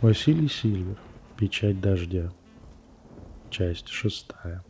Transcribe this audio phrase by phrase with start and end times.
[0.00, 0.96] Василий Сильвер.
[1.36, 2.32] Печать дождя.
[3.50, 4.64] Часть шестая.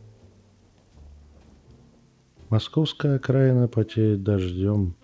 [2.49, 4.95] Московская окраина потеет дождем,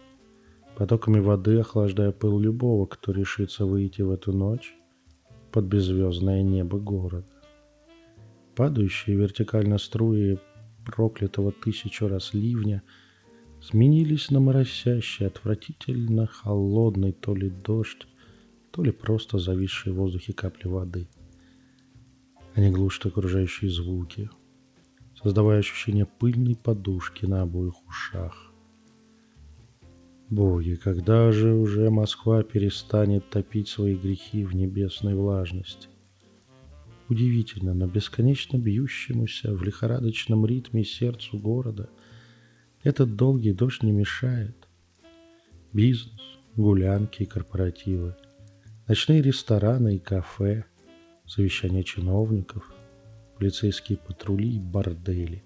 [0.75, 4.73] потоками воды охлаждая пыл любого, кто решится выйти в эту ночь
[5.51, 7.27] под беззвездное небо города.
[8.55, 10.39] Падающие вертикально струи
[10.87, 12.81] проклятого тысячу раз ливня
[13.61, 18.07] сменились на моросящий, отвратительно холодный то ли дождь,
[18.75, 21.07] то ли просто зависшие в воздухе капли воды.
[22.55, 24.29] Они глушат окружающие звуки,
[25.15, 28.51] создавая ощущение пыльной подушки на обоих ушах.
[30.29, 35.87] Боги, когда же уже Москва перестанет топить свои грехи в небесной влажности?
[37.07, 41.89] Удивительно, но бесконечно бьющемуся в лихорадочном ритме сердцу города
[42.83, 44.67] этот долгий дождь не мешает.
[45.71, 46.19] Бизнес,
[46.57, 48.17] гулянки и корпоративы–
[48.87, 50.65] Ночные рестораны и кафе,
[51.25, 52.71] совещания чиновников,
[53.35, 55.43] полицейские патрули и бордели.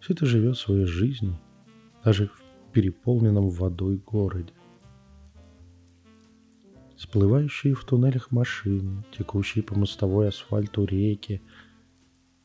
[0.00, 1.38] Все это живет своей жизнью,
[2.02, 4.54] даже в переполненном водой городе.
[6.96, 11.42] Сплывающие в туннелях машины, текущие по мостовой асфальту реки,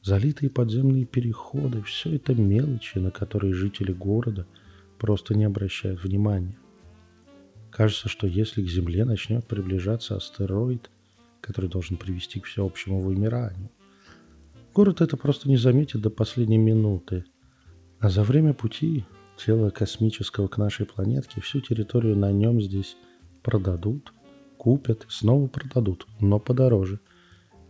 [0.02, 4.46] залитые подземные переходы– все это мелочи, на которые жители города
[5.00, 6.58] просто не обращают внимания.
[7.72, 10.90] Кажется, что если к Земле начнет приближаться астероид,
[11.42, 13.70] который должен привести к всеобщему вымиранию,
[14.74, 17.26] город это просто не заметит до последней минуты.
[18.00, 19.06] А за время пути
[19.38, 22.98] тело космического к нашей планетке всю территорию на нем здесь
[23.44, 24.14] продадут,
[24.58, 27.00] купят снова продадут, но подороже,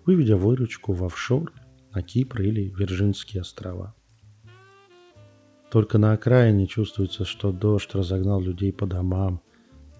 [0.05, 1.53] выведя выручку в офшор
[1.93, 3.93] на Кипр или Вирджинские острова.
[5.71, 9.41] Только на окраине чувствуется, что дождь разогнал людей по домам,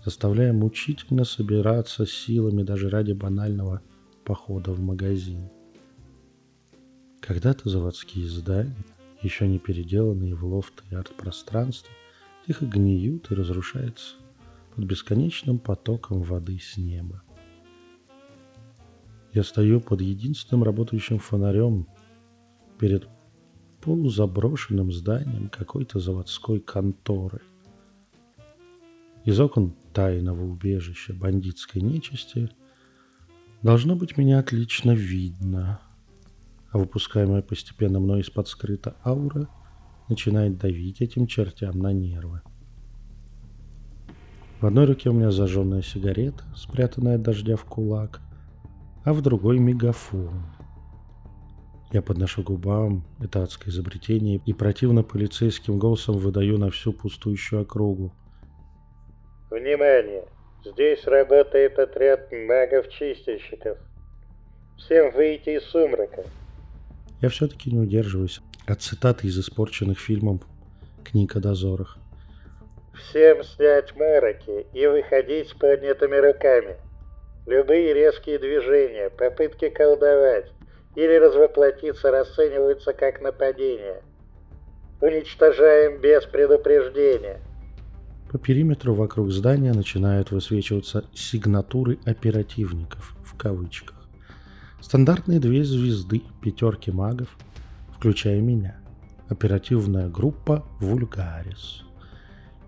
[0.08, 3.82] заставляя мучительно собираться силами даже ради банального
[4.24, 5.50] похода в магазин.
[7.20, 8.86] Когда-то заводские здания,
[9.22, 11.92] еще не переделанные в лофты и арт-пространства,
[12.46, 14.16] тихо гниют и разрушаются
[14.74, 17.22] под бесконечным потоком воды с неба.
[19.34, 21.86] Я стою под единственным работающим фонарем
[22.80, 23.10] перед
[23.82, 27.42] полузаброшенным зданием какой-то заводской конторы.
[29.26, 32.52] Из окон тайного убежища бандитской нечисти,
[33.64, 35.82] должно быть, меня отлично видно,
[36.70, 39.50] а выпускаемая постепенно мной из-под скрыта аура
[40.08, 42.44] начинает давить этим чертям на нервы.
[44.62, 48.22] В одной руке у меня зажженная сигарета, спрятанная от дождя в кулак,
[49.04, 50.46] а в другой мегафон.
[51.92, 58.14] Я подношу губам это адское изобретение и противно полицейским голосом выдаю на всю пустующую округу–
[59.50, 60.26] Внимание!
[60.66, 63.78] Здесь работает отряд магов-чистильщиков.
[64.78, 66.24] Всем выйти из сумрака.
[67.22, 70.42] Я все-таки не удерживаюсь от цитаты из испорченных фильмов
[71.06, 71.98] книг о дозорах.
[72.94, 76.76] Всем снять мороки и выходить с поднятыми руками.
[77.46, 80.52] Любые резкие движения, попытки колдовать
[80.96, 84.02] или развоплотиться расцениваются как нападение.
[85.00, 87.40] Уничтожаем без предупреждения.
[88.32, 93.96] По периметру вокруг здания начинают высвечиваться сигнатуры оперативников, в кавычках.
[94.82, 97.30] Стандартные две звезды пятерки магов,
[97.96, 98.78] включая меня.
[99.30, 101.84] Оперативная группа «Вульгарис».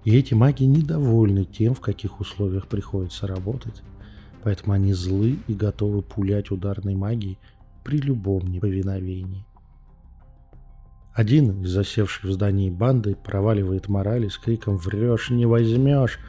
[0.05, 3.81] И эти маги недовольны тем, в каких условиях приходится работать.
[4.43, 7.37] Поэтому они злы и готовы пулять ударной магией
[7.83, 9.45] при любом неповиновении.
[11.13, 16.19] Один из засевших в здании банды проваливает морали с криком «Врешь, не возьмешь!»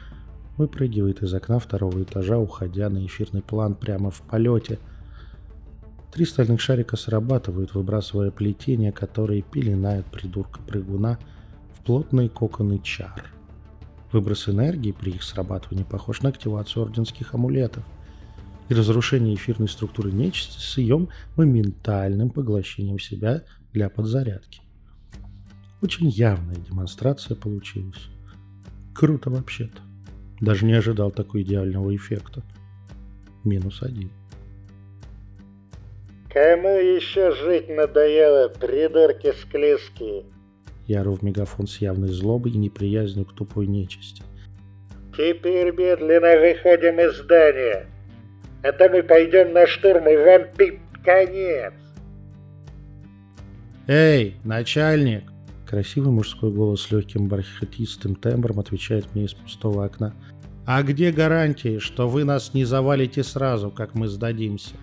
[0.57, 4.79] выпрыгивает из окна второго этажа, уходя на эфирный план прямо в полете.
[6.11, 11.19] Три стальных шарика срабатывают, выбрасывая плетения, которые пеленают придурка-прыгуна
[11.73, 13.31] в плотные коконы чар.
[14.11, 17.83] Выброс энергии при их срабатывании похож на активацию орденских амулетов
[18.67, 21.07] и разрушение эфирной структуры нечисти с ее
[21.37, 24.60] моментальным поглощением себя для подзарядки.
[25.81, 28.07] Очень явная демонстрация получилась.
[28.93, 29.81] Круто вообще-то.
[30.39, 32.43] Даже не ожидал такого идеального эффекта.
[33.43, 34.11] Минус один.
[36.31, 40.25] Кому еще жить надоело, придурки склизкие?
[40.87, 44.23] Я в мегафон с явной злобой и неприязнью к тупой нечисти.
[45.13, 47.87] Теперь медленно выходим из здания.
[48.63, 50.79] А то мы пойдем на штурм и вам пи...
[51.03, 51.73] конец.
[53.87, 55.30] Эй, начальник!
[55.71, 60.13] Красивый мужской голос с легким бархатистым тембром отвечает мне из пустого окна.
[60.65, 64.75] «А где гарантии, что вы нас не завалите сразу, как мы сдадимся?»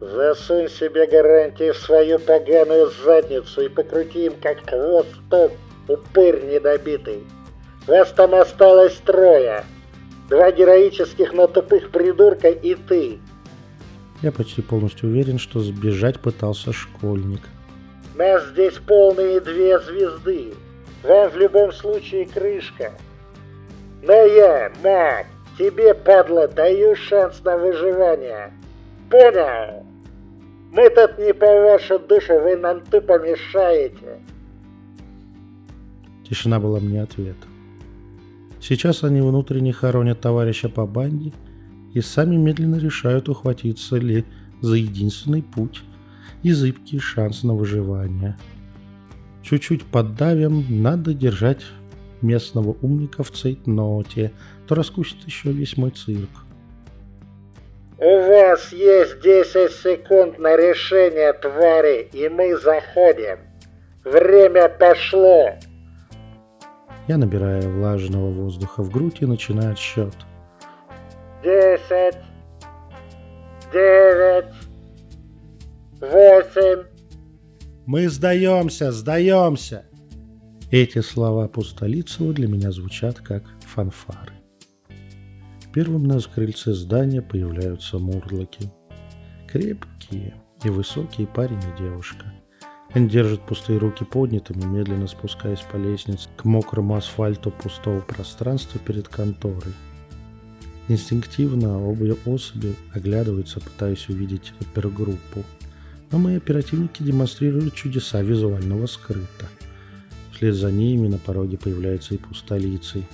[0.00, 5.50] Засунь себе гарантии в свою поганую задницу и покрути им как хвостом,
[5.88, 7.24] упырь недобитый.
[7.88, 9.64] Вас там осталось трое.
[10.28, 13.18] Два героических, но тупых придурка и ты.
[14.22, 17.40] Я почти полностью уверен, что сбежать пытался школьник.
[18.14, 20.54] Нас здесь полные две звезды.
[21.02, 22.92] Вам в любом случае крышка.
[24.02, 25.26] Но я, маг,
[25.58, 28.52] тебе, падла, даю шанс на выживание.
[29.10, 29.84] Понял?
[30.72, 34.20] Мы тут не по вашу душу, вы нам тупо мешаете.
[36.28, 37.50] Тишина была мне ответом.
[38.60, 41.32] Сейчас они внутренне хоронят товарища по банде
[41.94, 44.24] и сами медленно решают, ухватиться ли
[44.60, 45.82] за единственный путь
[46.42, 48.36] и зыбкий шанс на выживание.
[49.42, 51.62] Чуть-чуть поддавим, надо держать
[52.20, 54.32] местного умника в цейтноте,
[54.66, 56.30] то раскусит еще весь мой цирк.
[57.98, 63.38] У вас есть 10 секунд на решение, твари, и мы заходим.
[64.04, 65.50] Время пошло.
[67.06, 70.14] Я набираю влажного воздуха в грудь и начинаю отсчет.
[71.44, 72.18] Десять,
[73.72, 74.52] девять,
[76.02, 76.84] восемь.
[77.86, 79.86] Мы сдаемся, сдаемся.
[80.70, 84.34] Эти слова Пустолицева для меня звучат как фанфары.
[85.72, 88.70] Первым на крыльце здания появляются мурлоки.
[89.48, 90.34] Крепкие
[90.64, 92.26] и высокие парень и девушка–
[92.94, 99.08] он держит пустые руки поднятыми, медленно спускаясь по лестнице к мокрому асфальту пустого пространства перед
[99.08, 99.72] конторой.
[100.88, 105.42] Инстинктивно обе особи оглядываются, пытаясь увидеть опергруппу.
[106.12, 109.48] Но мои оперативники демонстрируют чудеса визуального скрыта.
[110.32, 113.06] Вслед за ними на пороге появляется и пустолицей.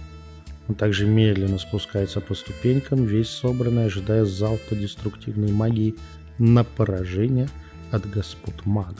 [0.66, 5.94] Он также медленно спускается по ступенькам, весь собранный, ожидая залпа деструктивной магии
[6.38, 7.48] на поражение
[7.90, 8.98] от господ магов.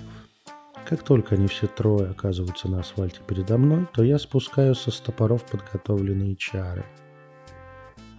[0.89, 5.45] Как только они все трое оказываются на асфальте передо мной, то я спускаю со стопоров
[5.45, 6.87] подготовленные чары.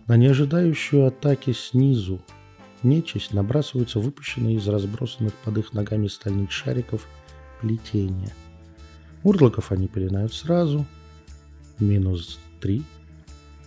[0.05, 2.21] На неожидающую атаки снизу
[2.83, 7.07] нечисть набрасываются выпущенные из разбросанных под их ногами стальных шариков
[7.61, 8.33] плетения.
[9.23, 10.85] Мурлоков они пеленают сразу,
[11.79, 12.83] минус три,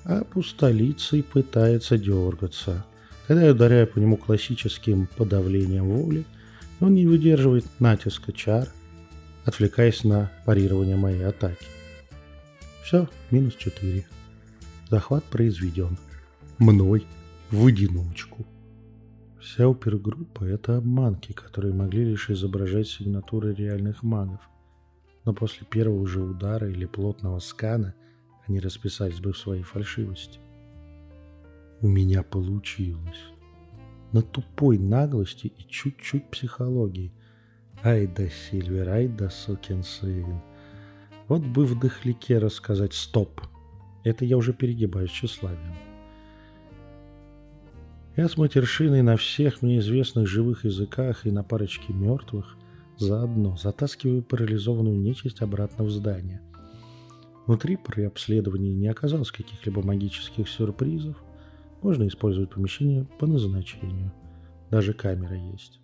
[0.05, 2.85] а пустолицей пытается дергаться.
[3.27, 6.25] Тогда я ударяю по нему классическим подавлением воли,
[6.81, 8.69] он не выдерживает натиска чар–
[9.45, 11.67] отвлекаясь на парирование моей атаки.
[12.85, 14.05] Все, минус 4.
[14.91, 15.99] Захват произведен.
[16.59, 17.07] Мной
[17.51, 18.47] в одиночку.
[19.43, 24.41] Вся опергруппа— это обманки, которые могли лишь изображать сигнатуры реальных магов.
[25.25, 27.95] Но после первого же удара или плотного скана
[28.47, 30.39] они расписались бы в своей фальшивости.
[31.81, 33.25] У меня получилось.
[34.13, 37.13] На тупой наглости и чуть-чуть психологии–
[37.85, 40.41] Ай да Сильвер, ай да сукин сын.
[41.27, 43.41] Вот бы в дыхляке рассказать «стоп».
[44.05, 45.92] Это я уже перегибаю с тщеславием.
[48.15, 52.59] Я с матершиной на всех мне известных живых языках и на парочке мертвых
[52.99, 56.43] заодно затаскиваю парализованную нечисть обратно в здание.
[57.47, 61.17] Внутри при обследовании не оказалось каких-либо магических сюрпризов.
[61.81, 64.13] Можно использовать помещение по назначению.
[64.71, 65.81] Даже камера есть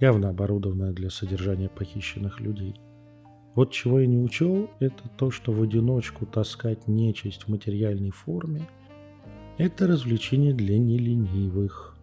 [0.00, 2.74] явно оборудованная для содержания похищенных людей.
[3.54, 8.68] Вот чего я не учел, это то, что в одиночку таскать нечисть в материальной форме–
[9.58, 11.96] это развлечение для неленивых.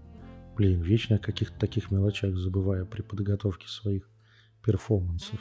[0.56, 4.10] Блин, вечно о каких-то таких мелочах забываю при подготовке своих
[4.64, 5.40] перформансов.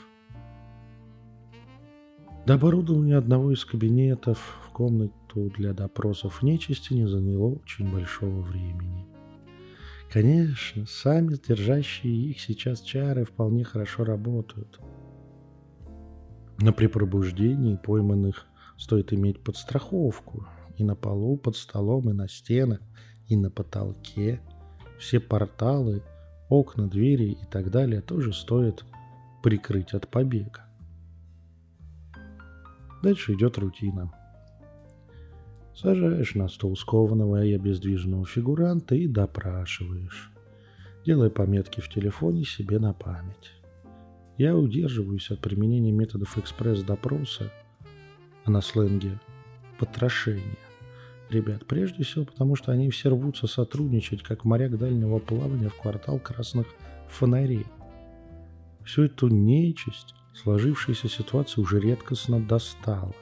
[2.45, 9.05] До оборудования одного из кабинетов в комнату для допросов нечисти не заняло очень большого времени–
[10.11, 14.79] Конечно, сами держащие их сейчас чары вполне хорошо работают.
[16.57, 20.47] Но при пробуждении пойманных стоит иметь подстраховку.
[20.79, 22.79] И на полу, под столом, и на стенах,
[23.27, 24.41] и на потолке.
[24.97, 26.01] Все порталы,
[26.49, 28.85] окна, двери и так далее тоже стоит
[29.43, 30.65] прикрыть от побега.
[33.03, 34.13] Дальше идет рутина.
[35.75, 40.31] Сажаешь на стол скованного и обездвиженного фигуранта и допрашиваешь,
[41.05, 43.51] делая пометки в телефоне себе на память.
[44.37, 47.51] Я удерживаюсь от применения методов экспресс-допроса,
[48.45, 49.19] а на сленге
[49.77, 50.68] «потрошения».
[51.29, 56.19] Ребят, прежде всего потому, что они все рвутся сотрудничать, как моряк дальнего плавания в квартал
[56.19, 56.67] красных
[57.07, 57.65] фонарей.
[58.83, 63.13] Всю эту нечисть сложившаяся ситуация уже редкостно достала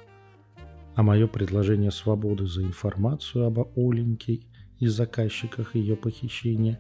[0.98, 4.42] а мое предложение свободы за информацию об Оленьке
[4.80, 6.80] и заказчиках ее похищения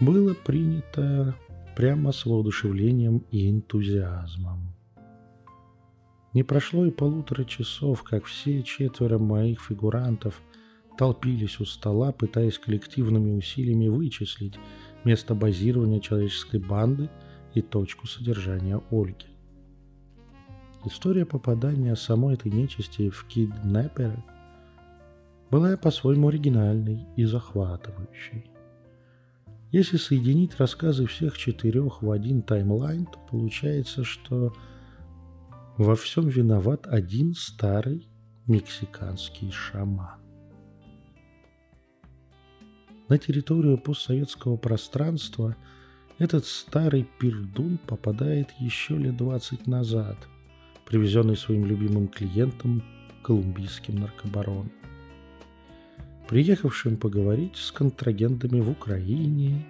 [0.00, 1.36] было принято
[1.76, 4.67] прямо с воодушевлением и энтузиазмом.
[6.34, 10.42] Не прошло и полутора часов, как все четверо моих фигурантов
[10.98, 14.54] толпились у стола, пытаясь коллективными усилиями вычислить
[15.04, 17.08] место базирования человеческой банды
[17.54, 19.26] и точку содержания Ольги.
[20.84, 24.22] История попадания самой этой нечисти в киднеперы
[25.50, 28.44] была по-своему оригинальной и захватывающей.
[29.70, 34.54] Если соединить рассказы всех четырех в один таймлайн, то получается, что
[35.78, 38.08] во всем виноват один старый
[38.46, 40.20] мексиканский шаман.
[43.08, 45.56] На территорию постсоветского пространства
[46.18, 50.16] этот старый пердун попадает еще лет 20 назад–
[50.88, 52.82] привезенный своим любимым клиентом
[53.22, 54.72] колумбийским наркобароном,
[56.28, 59.66] приехавшим поговорить с контрагентами в Украине,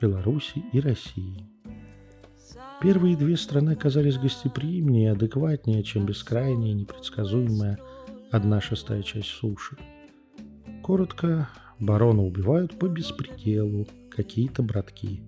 [0.00, 1.44] Беларуси и России.
[2.80, 7.78] Первые две страны оказались гостеприимнее и адекватнее, чем бескрайняя непредсказуемая
[8.30, 9.76] одна шестая часть суши.
[10.82, 15.20] Коротко, барона убивают по беспределу какие-то братки.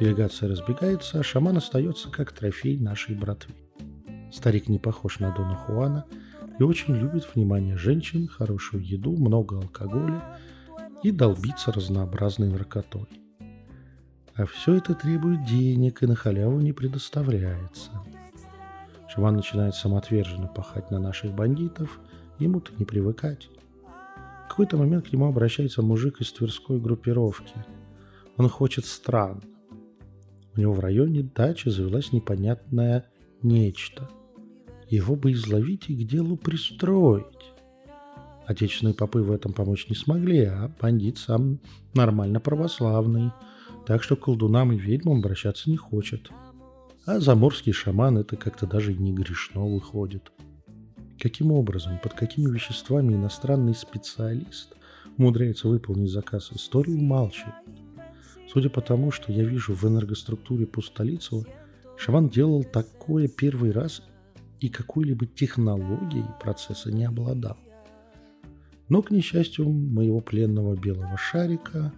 [0.00, 3.54] Делегация разбегается, а шаман остается как трофей нашей братвы.
[4.32, 6.06] Старик не похож на Дона Хуана
[6.58, 10.22] и очень любит внимание женщин, хорошую еду, много алкоголя
[11.02, 13.08] и долбиться разнообразной наркотой.
[14.38, 17.90] А все это требует денег и на халяву не предоставляется.
[19.08, 22.00] Шаман начинает самоотверженно пахать на наших бандитов,
[22.38, 23.50] ему-то не привыкать.
[24.46, 27.54] В какой-то момент к нему обращается мужик из тверской группировки.
[28.38, 29.42] Он хочет странно.
[30.56, 33.04] У него в районе дачи завелась непонятное
[33.42, 34.08] нечто–
[34.90, 37.24] его бы изловить и к делу пристроить.
[38.46, 41.58] Отечественные попы в этом помочь не смогли, а бандит сам
[41.92, 43.30] нормально православный,
[43.88, 46.30] так что к колдунам и ведьмам обращаться не хочет.
[47.06, 50.30] А заморский шаман это как-то даже не грешно выходит.
[51.18, 54.76] Каким образом, под какими веществами иностранный специалист
[55.16, 57.54] умудряется выполнить заказ, историю умалчивает.
[58.52, 61.46] Судя по тому, что я вижу в энергоструктуре Пустолицева,
[61.96, 64.02] шаман делал такое первый раз
[64.60, 67.56] и какой-либо технологией процесса не обладал.
[68.90, 71.90] Но, к несчастью моего пленного белого шарика,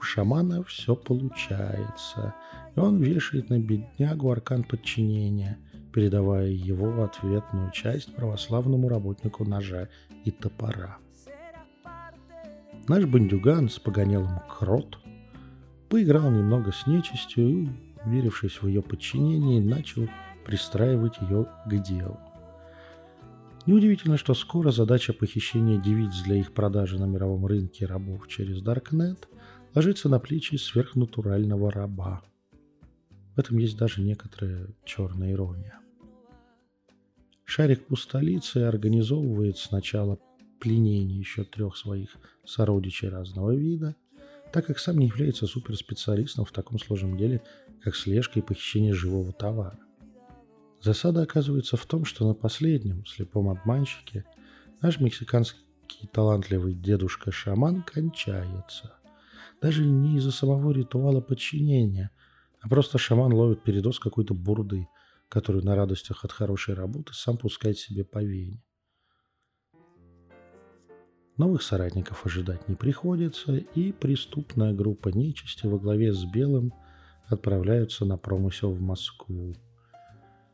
[0.00, 2.34] шамана все получается,
[2.74, 5.58] и он вешает на беднягу аркан подчинения,
[5.92, 9.88] передавая его ответную часть православному работнику ножа
[10.24, 10.98] и топора.
[12.88, 14.98] Наш бандюган с погонялом крот
[15.88, 17.68] поиграл немного с нечистью и,
[18.04, 20.08] уверившись в ее подчинении, начал
[20.46, 22.18] пристраивать ее к делу.
[23.66, 29.28] Неудивительно, что скоро задача похищения девиц для их продажи на мировом рынке рабов через Даркнет
[29.78, 32.20] ложится на плечи сверхнатурального раба.
[33.36, 35.78] В этом есть даже некоторая черная ирония.
[37.44, 40.18] Шарик пустолицы организовывает сначала
[40.58, 43.94] пленение еще трех своих сородичей разного вида,
[44.52, 47.40] так как сам не является суперспециалистом в таком сложном деле,
[47.80, 49.78] как слежка и похищение живого товара.
[50.82, 54.24] Засада оказывается в том, что на последнем слепом обманщике
[54.82, 55.62] наш мексиканский
[56.12, 58.97] талантливый дедушка-шаман кончается.
[59.60, 62.10] Даже не из-за самого ритуала подчинения,
[62.60, 64.88] а просто шаман ловит передоз какой-то бурды,
[65.28, 68.62] которую на радостях от хорошей работы сам пускает себе по вене.
[71.36, 76.72] Новых соратников ожидать не приходится, и преступная группа нечисти во главе с Белым
[77.26, 79.54] отправляются на промысел в Москву.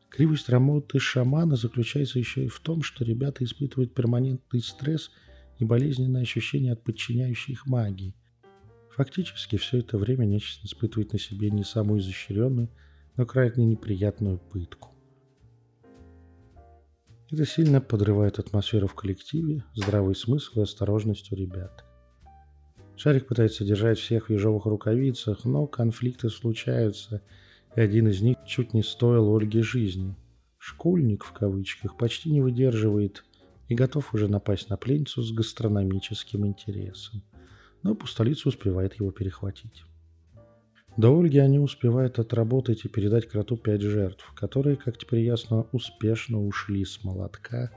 [0.09, 5.09] Кривость работы шамана заключается еще и в том, что ребята испытывают перманентный стресс
[5.57, 8.15] и болезненное ощущение от подчиняющей их магии.
[8.95, 12.69] Фактически все это время нечисть испытывает на себе не самую изощренную,
[13.17, 14.91] но крайне неприятную пытку.
[17.29, 21.83] Это сильно подрывает атмосферу в коллективе, здравый смысл и осторожность у ребят.
[22.95, 27.21] Шарик пытается держать всех в ежовых рукавицах, но конфликты случаются–
[27.75, 30.15] и один из них чуть не стоил Ольге жизни.
[30.57, 33.23] Школьник, в кавычках, почти не выдерживает
[33.67, 37.23] и готов уже напасть на пленницу с гастрономическим интересом.
[37.85, 39.83] Но пустолица успевает его перехватить.
[40.97, 46.43] До Ольги они успевают отработать и передать кроту пять жертв, которые, как теперь ясно, успешно
[46.43, 47.69] ушли с молотка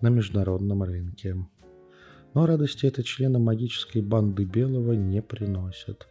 [0.00, 1.36] на международном рынке.
[2.32, 6.08] Но радости это членам магической банды Белого не приносят.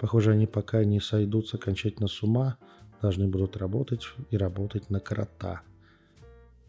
[0.00, 2.56] Похоже, они пока не сойдутся окончательно с ума,
[3.02, 5.60] должны будут работать и работать на крота.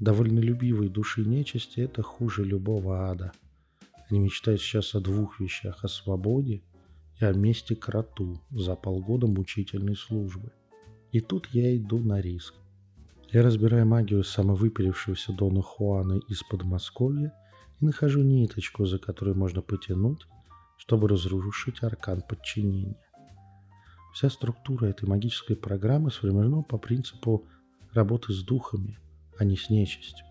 [0.01, 3.32] Довольно любивые души нечисти– это хуже любого ада.
[4.12, 6.62] Они мечтают сейчас о двух вещах– о свободе
[7.22, 10.51] и о месте кроту за полгода мучительной службы.
[11.13, 12.53] И тут я иду на риск.
[13.32, 17.34] Я разбираю магию самовыпилившегося Дона Хуана из Подмосковья
[17.80, 20.27] и нахожу ниточку, за которой можно потянуть,
[20.77, 23.00] чтобы разрушить аркан подчинения.
[24.13, 27.48] Вся структура этой магической программы сформирована по принципу
[27.94, 29.00] работы с духами,
[29.38, 30.25] а не с нечистью.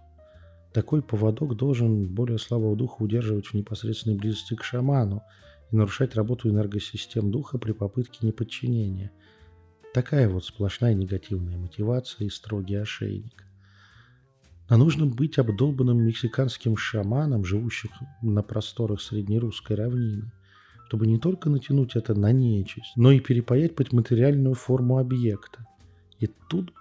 [0.73, 5.23] Такой поводок должен более слабого духа удерживать в непосредственной близости к шаману
[5.71, 9.11] и нарушать работу энергосистем духа при попытке неподчинения.
[9.93, 13.45] Такая вот сплошная негативная мотивация и строгий ошейник.
[14.69, 17.91] А нужно быть обдолбанным мексиканским шаманом, живущим
[18.23, 20.31] на просторах среднерусской равнины,
[20.87, 25.67] чтобы не только натянуть это на нечисть, но и перепаять под материальную форму объекта.
[26.21, 26.73] И тут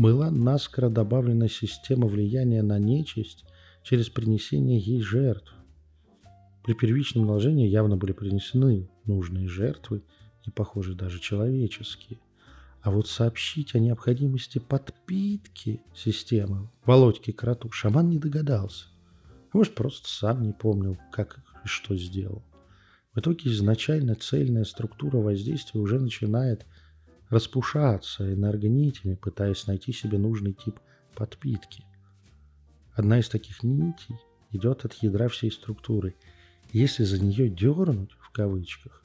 [0.00, 3.44] была наскоро добавлена система влияния на нечисть
[3.82, 5.54] через принесение ей жертв.
[6.64, 10.02] При первичном наложении явно были принесены нужные жертвы
[10.46, 12.18] и, похоже, даже человеческие.
[12.80, 18.86] А вот сообщить о необходимости подпитки системы Володьке Кроту шаман не догадался.
[19.52, 22.42] А может, просто сам не помнил, как и что сделал.
[23.12, 26.64] В итоге изначально цельная структура воздействия уже начинает
[27.30, 30.78] распушаться энергонитями, пытаясь найти себе нужный тип
[31.14, 31.84] подпитки.
[32.92, 34.16] Одна из таких нитей
[34.50, 36.16] идет от ядра всей структуры.
[36.72, 39.04] Если за нее дернуть, в кавычках,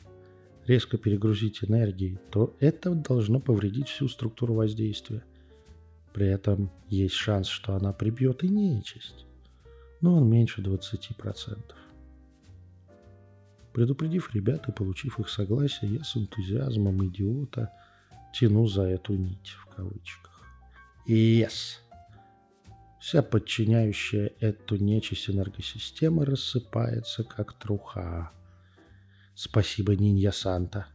[0.66, 5.24] резко перегрузить энергией, то это должно повредить всю структуру воздействия.
[6.12, 9.26] При этом есть шанс, что она прибьет и нечисть,
[10.02, 11.60] но он меньше 20%.
[13.74, 17.72] Предупредив ребят и получив их согласие, я с энтузиазмом идиота–
[18.36, 20.44] тяну за эту нить в кавычках.
[21.08, 21.80] Yes.
[23.00, 28.32] Вся подчиняющая эту нечисть энергосистема рассыпается, как труха.
[29.36, 30.88] Спасибо, Нинья Санта.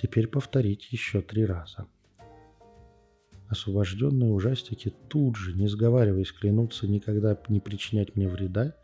[0.00, 1.86] Теперь повторить еще три раза.
[3.48, 8.74] Освобожденные ужастики тут же, не сговариваясь, клянутся никогда не причинять мне вреда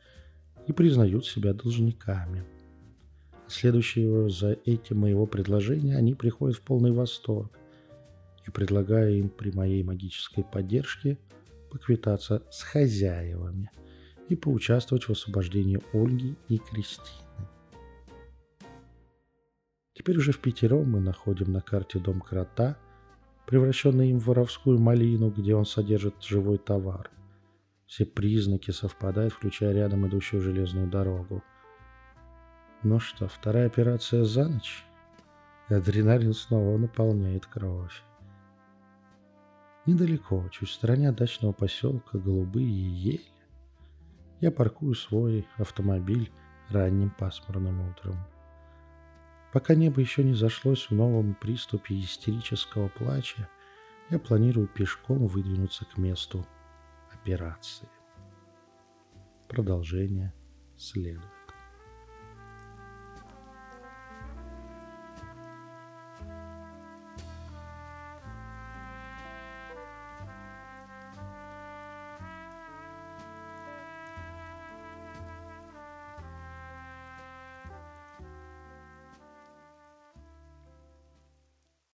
[0.66, 2.44] и признают себя должниками.
[3.46, 7.58] Следующего за этим моего предложения они приходят в полный восторг
[8.46, 11.18] и предлагаю им при моей магической поддержке
[11.70, 13.70] поквитаться с хозяевами
[14.28, 17.24] и поучаствовать в освобождении Ольги и Кристины.
[19.94, 22.76] Теперь уже в пятером мы находим на карте дом крота,
[23.46, 27.10] превращенный им в воровскую малину, где он содержит живой товар.
[27.86, 31.42] Все признаки совпадают, включая рядом идущую железную дорогу.
[32.82, 34.84] Ну что, вторая операция за ночь?
[35.68, 38.02] Адреналин снова наполняет кровь.
[39.86, 43.20] Недалеко, чуть в стороне от дачного поселка Голубые ели,
[44.40, 46.32] я паркую свой автомобиль
[46.70, 48.16] ранним пасмурным утром.
[49.52, 53.48] Пока небо еще не зашлось в новом приступе истерического плача,
[54.10, 56.46] я планирую пешком выдвинуться к месту
[57.12, 57.88] операции.
[59.48, 60.34] Продолжение
[60.76, 61.33] следует.